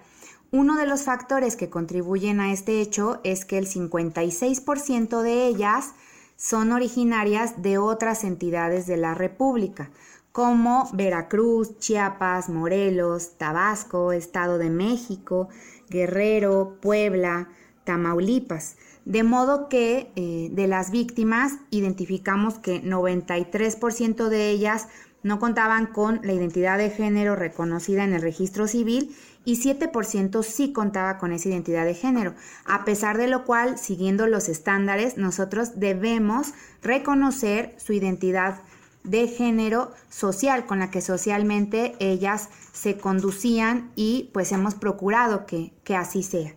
Uno 0.52 0.78
de 0.78 0.86
los 0.86 1.04
factores 1.04 1.56
que 1.56 1.70
contribuyen 1.70 2.40
a 2.40 2.54
este 2.54 2.82
hecho 2.82 3.20
es 3.24 3.46
que 3.46 3.58
el 3.58 3.68
56% 3.68 5.22
de 5.22 5.48
ellas 5.48 5.94
son 6.36 6.72
originarias 6.72 7.62
de 7.62 7.78
otras 7.78 8.24
entidades 8.24 8.88
de 8.88 8.98
la 8.98 9.14
República, 9.14 9.92
como 10.32 10.90
Veracruz, 10.92 11.80
Chiapas, 11.80 12.50
Morelos, 12.50 13.38
Tabasco, 13.38 14.12
Estado 14.12 14.58
de 14.58 14.70
México, 14.70 15.48
Guerrero, 15.90 16.78
Puebla, 16.82 17.48
Tamaulipas. 17.86 18.76
De 19.06 19.24
modo 19.24 19.70
que 19.70 20.12
eh, 20.16 20.50
de 20.52 20.68
las 20.68 20.92
víctimas 20.92 21.54
identificamos 21.70 22.60
que 22.60 22.84
93% 22.84 24.28
de 24.28 24.50
ellas 24.50 24.90
no 25.24 25.40
contaban 25.40 25.88
con 25.88 26.20
la 26.24 26.34
identidad 26.34 26.78
de 26.78 26.90
género 26.90 27.36
reconocida 27.36 28.04
en 28.04 28.14
el 28.14 28.22
registro 28.22 28.68
civil 28.68 29.16
y 29.46 29.62
7% 29.62 30.44
sí 30.44 30.74
contaba 30.74 31.18
con 31.18 31.32
esa 31.32 31.50
identidad 31.50 31.86
de 31.86 31.94
género. 31.94 32.34
A 32.66 32.84
pesar 32.84 33.18
de 33.18 33.28
lo 33.28 33.46
cual, 33.46 33.78
siguiendo 33.78 34.28
los 34.28 34.50
estándares, 34.50 35.18
nosotros 35.18 35.80
debemos 35.80 36.54
reconocer 36.82 37.76
su 37.78 37.94
identidad 37.94 38.62
de 39.04 39.28
género 39.28 39.92
social 40.10 40.66
con 40.66 40.80
la 40.80 40.90
que 40.90 41.02
socialmente 41.02 41.96
ellas 42.00 42.50
se 42.74 42.98
conducían 42.98 43.92
y 43.96 44.32
pues 44.34 44.52
hemos 44.52 44.76
procurado 44.76 45.46
que, 45.46 45.74
que 45.84 45.96
así 45.96 46.24
sea. 46.24 46.56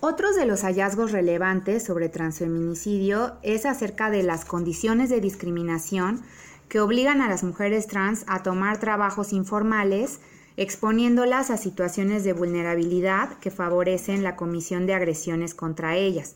Otros 0.00 0.36
de 0.36 0.46
los 0.46 0.62
hallazgos 0.62 1.12
relevantes 1.12 1.84
sobre 1.84 2.08
transfeminicidio 2.08 3.36
es 3.42 3.66
acerca 3.66 4.10
de 4.10 4.22
las 4.22 4.44
condiciones 4.44 5.10
de 5.10 5.20
discriminación 5.20 6.22
que 6.68 6.80
obligan 6.80 7.20
a 7.20 7.28
las 7.28 7.42
mujeres 7.42 7.86
trans 7.86 8.24
a 8.26 8.42
tomar 8.42 8.78
trabajos 8.78 9.32
informales, 9.32 10.20
exponiéndolas 10.56 11.50
a 11.50 11.56
situaciones 11.56 12.24
de 12.24 12.32
vulnerabilidad 12.32 13.38
que 13.38 13.50
favorecen 13.50 14.22
la 14.22 14.36
comisión 14.36 14.86
de 14.86 14.94
agresiones 14.94 15.54
contra 15.54 15.96
ellas. 15.96 16.34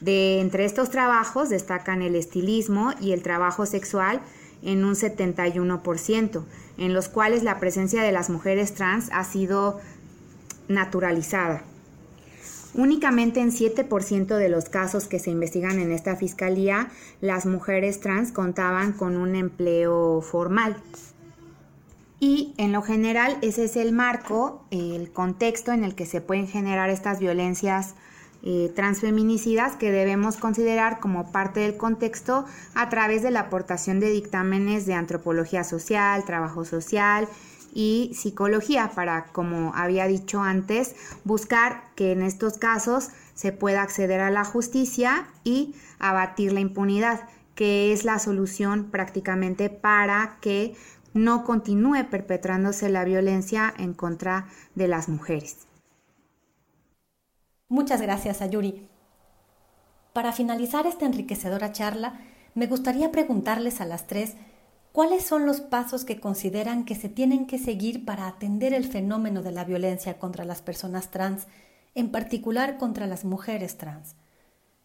De 0.00 0.40
entre 0.40 0.64
estos 0.64 0.90
trabajos 0.90 1.48
destacan 1.48 2.02
el 2.02 2.14
estilismo 2.14 2.92
y 3.00 3.12
el 3.12 3.22
trabajo 3.22 3.64
sexual, 3.64 4.20
en 4.62 4.84
un 4.84 4.94
71%, 4.94 6.42
en 6.78 6.94
los 6.94 7.08
cuales 7.08 7.42
la 7.42 7.60
presencia 7.60 8.02
de 8.02 8.12
las 8.12 8.30
mujeres 8.30 8.74
trans 8.74 9.10
ha 9.12 9.24
sido 9.24 9.80
naturalizada. 10.68 11.62
Únicamente 12.74 13.40
en 13.40 13.52
7% 13.52 14.36
de 14.36 14.48
los 14.48 14.68
casos 14.68 15.06
que 15.06 15.20
se 15.20 15.30
investigan 15.30 15.78
en 15.78 15.92
esta 15.92 16.16
fiscalía, 16.16 16.88
las 17.20 17.46
mujeres 17.46 18.00
trans 18.00 18.32
contaban 18.32 18.92
con 18.92 19.16
un 19.16 19.36
empleo 19.36 20.22
formal. 20.22 20.76
Y 22.20 22.54
en 22.56 22.72
lo 22.72 22.82
general 22.82 23.38
ese 23.42 23.64
es 23.64 23.76
el 23.76 23.92
marco, 23.92 24.64
el 24.70 25.12
contexto 25.12 25.72
en 25.72 25.84
el 25.84 25.94
que 25.94 26.06
se 26.06 26.20
pueden 26.20 26.46
generar 26.46 26.90
estas 26.90 27.18
violencias 27.18 27.94
eh, 28.46 28.70
transfeminicidas 28.76 29.76
que 29.76 29.90
debemos 29.90 30.36
considerar 30.36 31.00
como 31.00 31.32
parte 31.32 31.60
del 31.60 31.78
contexto 31.78 32.44
a 32.74 32.90
través 32.90 33.22
de 33.22 33.30
la 33.30 33.40
aportación 33.40 34.00
de 34.00 34.10
dictámenes 34.10 34.84
de 34.84 34.92
antropología 34.92 35.64
social, 35.64 36.26
trabajo 36.26 36.66
social 36.66 37.26
y 37.72 38.12
psicología 38.14 38.92
para, 38.94 39.24
como 39.32 39.74
había 39.74 40.06
dicho 40.06 40.42
antes, 40.42 40.94
buscar 41.24 41.84
que 41.94 42.12
en 42.12 42.22
estos 42.22 42.58
casos 42.58 43.08
se 43.34 43.50
pueda 43.52 43.80
acceder 43.80 44.20
a 44.20 44.30
la 44.30 44.44
justicia 44.44 45.26
y 45.42 45.74
abatir 45.98 46.52
la 46.52 46.60
impunidad, 46.60 47.26
que 47.54 47.92
es 47.92 48.04
la 48.04 48.18
solución 48.18 48.90
prácticamente 48.90 49.70
para 49.70 50.38
que 50.40 50.74
no 51.14 51.44
continúe 51.44 52.08
perpetrándose 52.10 52.88
la 52.88 53.04
violencia 53.04 53.72
en 53.78 53.94
contra 53.94 54.48
de 54.74 54.88
las 54.88 55.08
mujeres. 55.08 55.66
Muchas 57.68 58.02
gracias, 58.02 58.42
Ayuri. 58.42 58.88
Para 60.12 60.32
finalizar 60.32 60.86
esta 60.86 61.06
enriquecedora 61.06 61.72
charla, 61.72 62.20
me 62.54 62.66
gustaría 62.66 63.10
preguntarles 63.10 63.80
a 63.80 63.84
las 63.84 64.06
tres 64.06 64.34
cuáles 64.92 65.24
son 65.24 65.44
los 65.44 65.60
pasos 65.60 66.04
que 66.04 66.20
consideran 66.20 66.84
que 66.84 66.94
se 66.94 67.08
tienen 67.08 67.46
que 67.46 67.58
seguir 67.58 68.04
para 68.04 68.28
atender 68.28 68.72
el 68.74 68.84
fenómeno 68.84 69.42
de 69.42 69.50
la 69.50 69.64
violencia 69.64 70.18
contra 70.18 70.44
las 70.44 70.62
personas 70.62 71.10
trans, 71.10 71.48
en 71.96 72.12
particular 72.12 72.76
contra 72.76 73.08
las 73.08 73.24
mujeres 73.24 73.76
trans. 73.76 74.14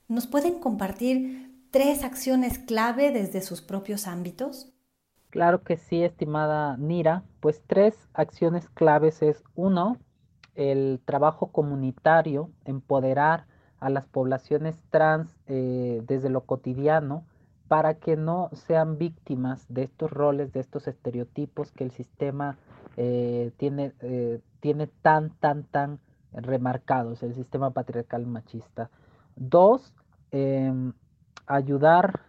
¿Nos 0.08 0.26
pueden 0.26 0.60
compartir 0.60 1.49
tres 1.72 2.04
acciones 2.04 2.60
clave 2.60 3.12
desde 3.12 3.42
sus 3.42 3.62
propios 3.62 4.08
ámbitos? 4.08 4.72
Claro 5.30 5.64
que 5.64 5.78
sí, 5.78 6.04
estimada 6.04 6.78
Nira. 6.78 7.24
Pues 7.40 7.62
tres 7.68 7.96
acciones 8.14 8.68
claves 8.70 9.22
es 9.22 9.44
uno, 9.56 9.98
el 10.56 11.00
trabajo 11.06 11.52
comunitario, 11.52 12.50
empoderar 12.66 13.46
a 13.80 13.90
las 13.90 14.06
poblaciones 14.06 14.76
trans 14.90 15.34
eh, 15.48 16.02
desde 16.06 16.30
lo 16.30 16.42
cotidiano 16.42 17.24
para 17.68 17.94
que 17.94 18.18
no 18.18 18.50
sean 18.54 18.98
víctimas 18.98 19.66
de 19.70 19.84
estos 19.84 20.12
roles, 20.12 20.52
de 20.52 20.60
estos 20.60 20.88
estereotipos 20.88 21.72
que 21.72 21.84
el 21.84 21.92
sistema 21.92 22.58
eh, 22.98 23.52
tiene, 23.58 23.94
eh, 24.02 24.42
tiene 24.60 24.88
tan, 24.88 25.30
tan, 25.40 25.64
tan 25.64 26.00
remarcados, 26.34 27.22
el 27.22 27.36
sistema 27.36 27.70
patriarcal 27.70 28.26
machista. 28.26 28.90
Dos, 29.36 29.94
em, 30.32 30.94
ayudar, 31.50 32.22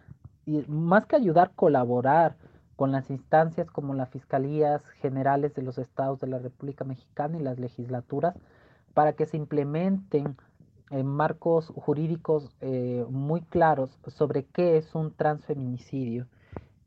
y 0.45 0.65
más 0.67 1.05
que 1.05 1.15
ayudar, 1.15 1.51
colaborar 1.55 2.35
con 2.75 2.91
las 2.91 3.09
instancias 3.11 3.69
como 3.69 3.93
las 3.93 4.09
fiscalías 4.09 4.83
generales 5.01 5.53
de 5.53 5.61
los 5.61 5.77
estados 5.77 6.19
de 6.19 6.27
la 6.27 6.39
República 6.39 6.83
Mexicana 6.83 7.37
y 7.37 7.43
las 7.43 7.59
legislaturas 7.59 8.35
para 8.93 9.13
que 9.13 9.27
se 9.27 9.37
implementen 9.37 10.35
en 10.89 11.05
marcos 11.05 11.67
jurídicos 11.67 12.49
eh, 12.59 13.05
muy 13.09 13.41
claros 13.41 13.97
sobre 14.07 14.45
qué 14.45 14.77
es 14.77 14.93
un 14.95 15.13
transfeminicidio. 15.13 16.27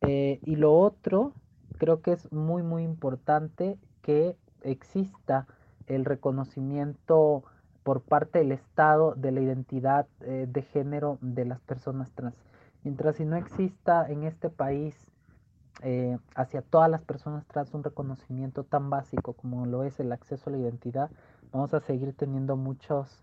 Eh, 0.03 0.41
y 0.43 0.57
lo 0.57 0.75
otro, 0.75 1.33
creo 1.79 2.03
que 2.03 2.12
es 2.12 2.31
muy, 2.33 2.62
muy 2.62 2.83
importante 2.83 3.79
que 4.03 4.37
exista 4.62 5.47
el 5.87 6.05
reconocimiento 6.05 7.45
por 7.85 8.00
parte 8.00 8.41
del 8.41 8.50
Estado 8.50 9.14
de 9.14 9.31
la 9.31 9.41
identidad 9.41 10.07
eh, 10.21 10.47
de 10.50 10.62
género 10.62 11.19
de 11.21 11.45
las 11.45 11.61
personas 11.61 12.11
trans. 12.12 12.35
Mientras 12.83 13.17
si 13.17 13.25
no 13.25 13.37
exista 13.37 14.11
en 14.11 14.25
este 14.25 14.50
país 14.50 14.97
eh, 15.83 16.19
hacia 16.35 16.62
todas 16.62 16.91
las 16.91 17.03
personas 17.03 17.47
trans 17.47 17.73
un 17.75 17.85
reconocimiento 17.85 18.64
tan 18.64 18.91
básico 18.91 19.35
como 19.35 19.67
lo 19.67 19.85
es 19.85 20.00
el 20.00 20.11
acceso 20.12 20.50
a 20.50 20.53
la 20.53 20.59
identidad, 20.59 21.11
vamos 21.53 21.73
a 21.75 21.81
seguir 21.81 22.14
teniendo 22.14 22.57
muchos 22.57 23.23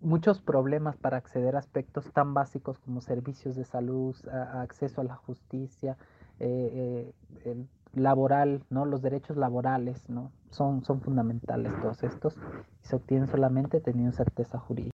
muchos 0.00 0.40
problemas 0.40 0.96
para 0.96 1.16
acceder 1.16 1.56
a 1.56 1.58
aspectos 1.58 2.12
tan 2.12 2.32
básicos 2.32 2.78
como 2.78 3.00
servicios 3.00 3.56
de 3.56 3.64
salud, 3.64 4.14
acceso 4.28 5.00
a 5.00 5.04
la 5.04 5.16
justicia, 5.16 5.96
eh, 6.40 7.12
eh, 7.44 7.64
laboral, 7.92 8.64
¿no? 8.70 8.84
Los 8.84 9.02
derechos 9.02 9.36
laborales, 9.36 10.08
¿no? 10.08 10.32
Son, 10.50 10.84
son 10.84 11.00
fundamentales 11.00 11.72
todos 11.80 12.02
estos 12.02 12.34
y 12.82 12.88
se 12.88 12.96
obtienen 12.96 13.28
solamente 13.28 13.80
teniendo 13.80 14.16
certeza 14.16 14.58
jurídica. 14.58 14.92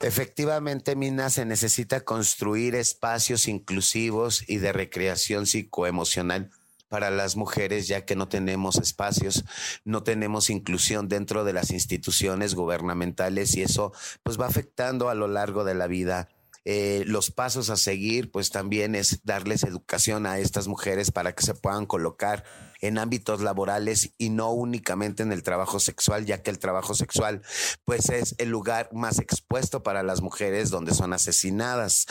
Efectivamente, 0.00 0.94
Mina, 0.94 1.30
se 1.30 1.46
necesita 1.46 2.00
construir 2.00 2.74
espacios 2.74 3.48
inclusivos 3.48 4.48
y 4.48 4.58
de 4.58 4.72
recreación 4.72 5.46
psicoemocional 5.46 6.50
para 6.88 7.10
las 7.10 7.36
mujeres, 7.36 7.88
ya 7.88 8.04
que 8.04 8.14
no 8.14 8.28
tenemos 8.28 8.76
espacios, 8.76 9.44
no 9.84 10.02
tenemos 10.02 10.50
inclusión 10.50 11.08
dentro 11.08 11.44
de 11.44 11.52
las 11.52 11.70
instituciones 11.70 12.54
gubernamentales 12.54 13.56
y 13.56 13.62
eso 13.62 13.92
pues 14.22 14.40
va 14.40 14.46
afectando 14.46 15.08
a 15.08 15.14
lo 15.14 15.28
largo 15.28 15.64
de 15.64 15.74
la 15.74 15.86
vida 15.86 16.28
eh, 16.68 17.04
los 17.06 17.30
pasos 17.30 17.70
a 17.70 17.76
seguir, 17.76 18.32
pues 18.32 18.50
también 18.50 18.96
es 18.96 19.20
darles 19.22 19.62
educación 19.62 20.26
a 20.26 20.40
estas 20.40 20.66
mujeres 20.66 21.12
para 21.12 21.32
que 21.32 21.44
se 21.44 21.54
puedan 21.54 21.86
colocar 21.86 22.42
en 22.80 22.98
ámbitos 22.98 23.40
laborales 23.40 24.14
y 24.18 24.30
no 24.30 24.50
únicamente 24.50 25.22
en 25.22 25.30
el 25.30 25.44
trabajo 25.44 25.78
sexual, 25.78 26.26
ya 26.26 26.42
que 26.42 26.50
el 26.50 26.58
trabajo 26.58 26.94
sexual 26.94 27.42
pues 27.84 28.08
es 28.10 28.34
el 28.38 28.48
lugar 28.48 28.90
más 28.92 29.20
expuesto 29.20 29.84
para 29.84 30.02
las 30.02 30.22
mujeres 30.22 30.70
donde 30.70 30.92
son 30.92 31.12
asesinadas. 31.12 32.06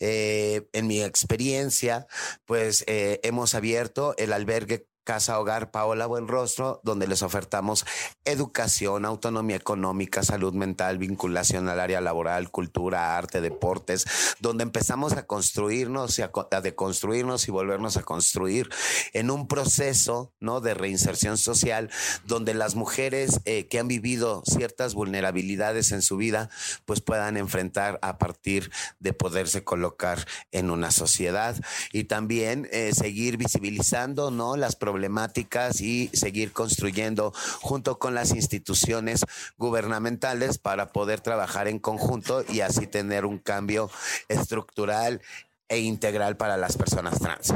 Eh, 0.00 0.68
en 0.74 0.86
mi 0.86 1.02
experiencia, 1.02 2.06
pues 2.44 2.84
eh, 2.86 3.20
hemos 3.22 3.54
abierto 3.54 4.14
el 4.18 4.34
albergue 4.34 4.86
Casa 5.04 5.38
Hogar 5.38 5.70
Paola 5.70 6.06
Buenrostro, 6.06 6.80
donde 6.82 7.06
les 7.06 7.22
ofertamos 7.22 7.84
educación, 8.24 9.04
autonomía 9.04 9.56
económica, 9.56 10.22
salud 10.22 10.54
mental, 10.54 10.98
vinculación 10.98 11.68
al 11.68 11.78
área 11.78 12.00
laboral, 12.00 12.50
cultura, 12.50 13.16
arte, 13.16 13.42
deportes, 13.42 14.06
donde 14.40 14.62
empezamos 14.62 15.12
a 15.12 15.26
construirnos 15.26 16.18
y 16.18 16.22
a, 16.22 16.30
deconstruirnos 16.62 17.46
y 17.46 17.50
volvernos 17.50 17.98
a 17.98 18.02
construir 18.02 18.70
en 19.12 19.30
un 19.30 19.46
proceso 19.46 20.32
¿no? 20.40 20.60
de 20.60 20.72
reinserción 20.72 21.36
social, 21.36 21.90
donde 22.24 22.54
las 22.54 22.74
mujeres 22.74 23.40
eh, 23.44 23.68
que 23.68 23.78
han 23.78 23.88
vivido 23.88 24.42
ciertas 24.46 24.94
vulnerabilidades 24.94 25.92
en 25.92 26.00
su 26.00 26.16
vida, 26.16 26.48
pues 26.86 27.02
puedan 27.02 27.36
enfrentar 27.36 27.98
a 28.00 28.16
partir 28.16 28.70
de 29.00 29.12
poderse 29.12 29.64
colocar 29.64 30.26
en 30.50 30.70
una 30.70 30.90
sociedad 30.90 31.56
y 31.92 32.04
también 32.04 32.68
eh, 32.72 32.92
seguir 32.94 33.36
visibilizando 33.36 34.30
¿no? 34.30 34.56
las 34.56 34.76
problemáticas 34.76 34.93
problemáticas 34.94 35.80
y 35.80 36.08
seguir 36.12 36.52
construyendo 36.52 37.32
junto 37.60 37.98
con 37.98 38.14
las 38.14 38.30
instituciones 38.30 39.24
gubernamentales 39.58 40.58
para 40.58 40.92
poder 40.92 41.20
trabajar 41.20 41.66
en 41.66 41.80
conjunto 41.80 42.44
y 42.48 42.60
así 42.60 42.86
tener 42.86 43.26
un 43.26 43.38
cambio 43.38 43.90
estructural 44.28 45.20
e 45.68 45.80
integral 45.80 46.36
para 46.36 46.56
las 46.56 46.76
personas 46.76 47.18
trans. 47.18 47.52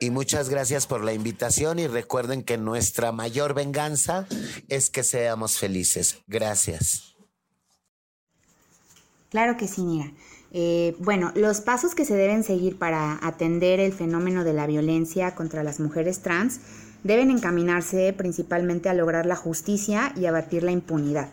Y 0.00 0.10
muchas 0.10 0.48
gracias 0.48 0.88
por 0.88 1.04
la 1.04 1.12
invitación 1.12 1.78
y 1.78 1.86
recuerden 1.86 2.42
que 2.42 2.58
nuestra 2.58 3.12
mayor 3.12 3.54
venganza 3.54 4.26
es 4.68 4.90
que 4.90 5.04
seamos 5.04 5.58
felices. 5.58 6.18
Gracias. 6.26 7.14
Claro 9.30 9.56
que 9.56 9.68
sí, 9.68 9.82
Mira. 9.82 10.10
Eh, 10.52 10.96
bueno, 10.98 11.30
los 11.34 11.60
pasos 11.60 11.94
que 11.94 12.04
se 12.04 12.14
deben 12.14 12.42
seguir 12.42 12.78
para 12.78 13.18
atender 13.22 13.80
el 13.80 13.92
fenómeno 13.92 14.44
de 14.44 14.54
la 14.54 14.66
violencia 14.66 15.34
contra 15.34 15.62
las 15.62 15.78
mujeres 15.78 16.20
trans 16.20 16.60
deben 17.04 17.30
encaminarse 17.30 18.14
principalmente 18.16 18.88
a 18.88 18.94
lograr 18.94 19.26
la 19.26 19.36
justicia 19.36 20.12
y 20.16 20.26
abatir 20.26 20.62
la 20.62 20.72
impunidad, 20.72 21.28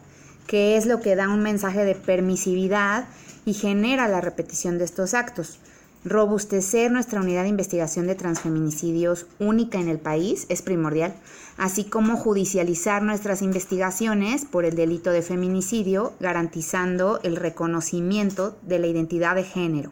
que 0.47 0.77
es 0.77 0.85
lo 0.85 0.99
que 0.99 1.15
da 1.15 1.29
un 1.29 1.41
mensaje 1.41 1.85
de 1.85 1.95
permisividad 1.95 3.07
y 3.45 3.53
genera 3.53 4.07
la 4.07 4.21
repetición 4.21 4.77
de 4.77 4.85
estos 4.85 5.13
actos. 5.13 5.59
Robustecer 6.07 6.91
nuestra 6.91 7.19
unidad 7.19 7.41
de 7.41 7.49
investigación 7.49 8.05
de 8.05 8.13
transfeminicidios 8.13 9.25
única 9.39 9.79
en 9.79 9.87
el 9.87 9.97
país 9.97 10.45
es 10.49 10.61
primordial, 10.61 11.15
así 11.57 11.83
como 11.83 12.15
judicializar 12.15 13.01
nuestras 13.01 13.41
investigaciones 13.41 14.45
por 14.45 14.65
el 14.65 14.75
delito 14.75 15.09
de 15.09 15.23
feminicidio, 15.23 16.13
garantizando 16.19 17.19
el 17.23 17.35
reconocimiento 17.35 18.55
de 18.61 18.77
la 18.77 18.85
identidad 18.85 19.33
de 19.33 19.45
género. 19.45 19.91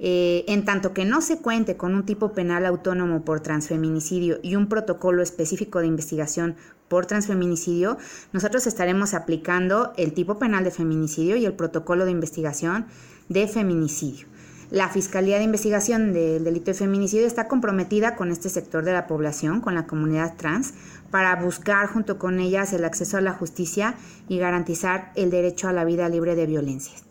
Eh, 0.00 0.44
en 0.48 0.64
tanto 0.64 0.92
que 0.92 1.04
no 1.04 1.20
se 1.20 1.38
cuente 1.38 1.76
con 1.76 1.94
un 1.94 2.04
tipo 2.04 2.32
penal 2.32 2.66
autónomo 2.66 3.24
por 3.24 3.38
transfeminicidio 3.38 4.40
y 4.42 4.56
un 4.56 4.68
protocolo 4.68 5.22
específico 5.22 5.78
de 5.78 5.86
investigación 5.86 6.56
por 6.88 7.06
transfeminicidio, 7.06 7.96
nosotros 8.32 8.66
estaremos 8.66 9.14
aplicando 9.14 9.92
el 9.96 10.14
tipo 10.14 10.36
penal 10.40 10.64
de 10.64 10.72
feminicidio 10.72 11.36
y 11.36 11.46
el 11.46 11.52
protocolo 11.52 12.06
de 12.06 12.10
investigación 12.10 12.86
de 13.28 13.46
feminicidio. 13.46 14.26
La 14.70 14.90
Fiscalía 14.90 15.38
de 15.38 15.44
Investigación 15.44 16.12
del 16.12 16.44
Delito 16.44 16.66
de 16.66 16.74
Feminicidio 16.74 17.26
está 17.26 17.48
comprometida 17.48 18.16
con 18.16 18.30
este 18.30 18.50
sector 18.50 18.84
de 18.84 18.92
la 18.92 19.06
población, 19.06 19.62
con 19.62 19.74
la 19.74 19.86
comunidad 19.86 20.36
trans, 20.36 20.74
para 21.10 21.34
buscar 21.36 21.86
junto 21.86 22.18
con 22.18 22.38
ellas 22.38 22.74
el 22.74 22.84
acceso 22.84 23.16
a 23.16 23.22
la 23.22 23.32
justicia 23.32 23.94
y 24.28 24.36
garantizar 24.36 25.10
el 25.14 25.30
derecho 25.30 25.68
a 25.68 25.72
la 25.72 25.86
vida 25.86 26.10
libre 26.10 26.34
de 26.34 26.44
violencias. 26.44 27.02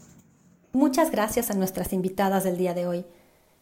Muchas 0.72 1.10
gracias 1.10 1.50
a 1.50 1.56
nuestras 1.56 1.94
invitadas 1.94 2.44
del 2.44 2.58
día 2.58 2.76
de 2.76 2.86
hoy. 2.86 3.06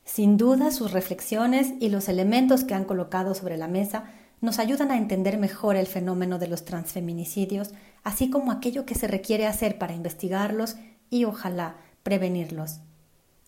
Sin 0.03 0.35
duda, 0.35 0.71
sus 0.71 0.91
reflexiones 0.91 1.71
y 1.79 1.87
los 1.87 2.09
elementos 2.09 2.65
que 2.65 2.73
han 2.73 2.83
colocado 2.83 3.33
sobre 3.33 3.55
la 3.55 3.69
mesa 3.69 4.03
nos 4.41 4.59
ayudan 4.59 4.91
a 4.91 4.97
entender 4.97 5.37
mejor 5.37 5.77
el 5.77 5.87
fenómeno 5.87 6.37
de 6.37 6.49
los 6.49 6.65
transfeminicidios, 6.65 7.73
así 8.03 8.29
como 8.29 8.51
aquello 8.51 8.85
que 8.85 8.95
se 8.95 9.07
requiere 9.07 9.47
hacer 9.47 9.77
para 9.77 9.93
investigarlos 9.93 10.75
y 11.09 11.23
ojalá 11.23 11.77
prevenirlos. 12.03 12.81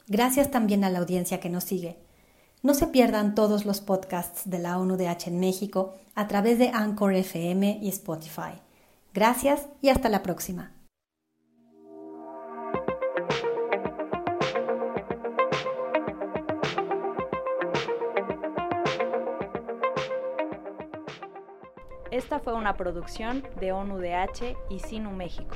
Gracias 0.10 0.50
también 0.50 0.86
a 0.86 0.90
la 0.90 1.00
audiencia 1.00 1.42
que 1.42 1.50
nos 1.50 1.66
sigue. 1.66 1.98
No 2.64 2.74
se 2.74 2.88
pierdan 2.88 3.36
todos 3.36 3.66
los 3.66 3.82
podcasts 3.82 4.50
de 4.50 4.58
la 4.58 4.78
ONUDH 4.80 5.28
en 5.28 5.40
México 5.42 5.96
a 6.16 6.30
través 6.30 6.58
de 6.60 6.70
Anchor 6.70 7.14
FM 7.14 7.80
y 7.82 7.90
Spotify. 7.90 8.62
Gracias 9.14 9.68
y 9.82 9.90
hasta 9.90 10.08
la 10.08 10.24
próxima. 10.24 10.72
Esta 22.12 22.40
fue 22.40 22.54
una 22.54 22.78
producción 22.78 23.44
de 23.60 23.74
ONUDH 23.74 24.56
y 24.70 24.80
Sinu 24.80 25.12
México. 25.12 25.56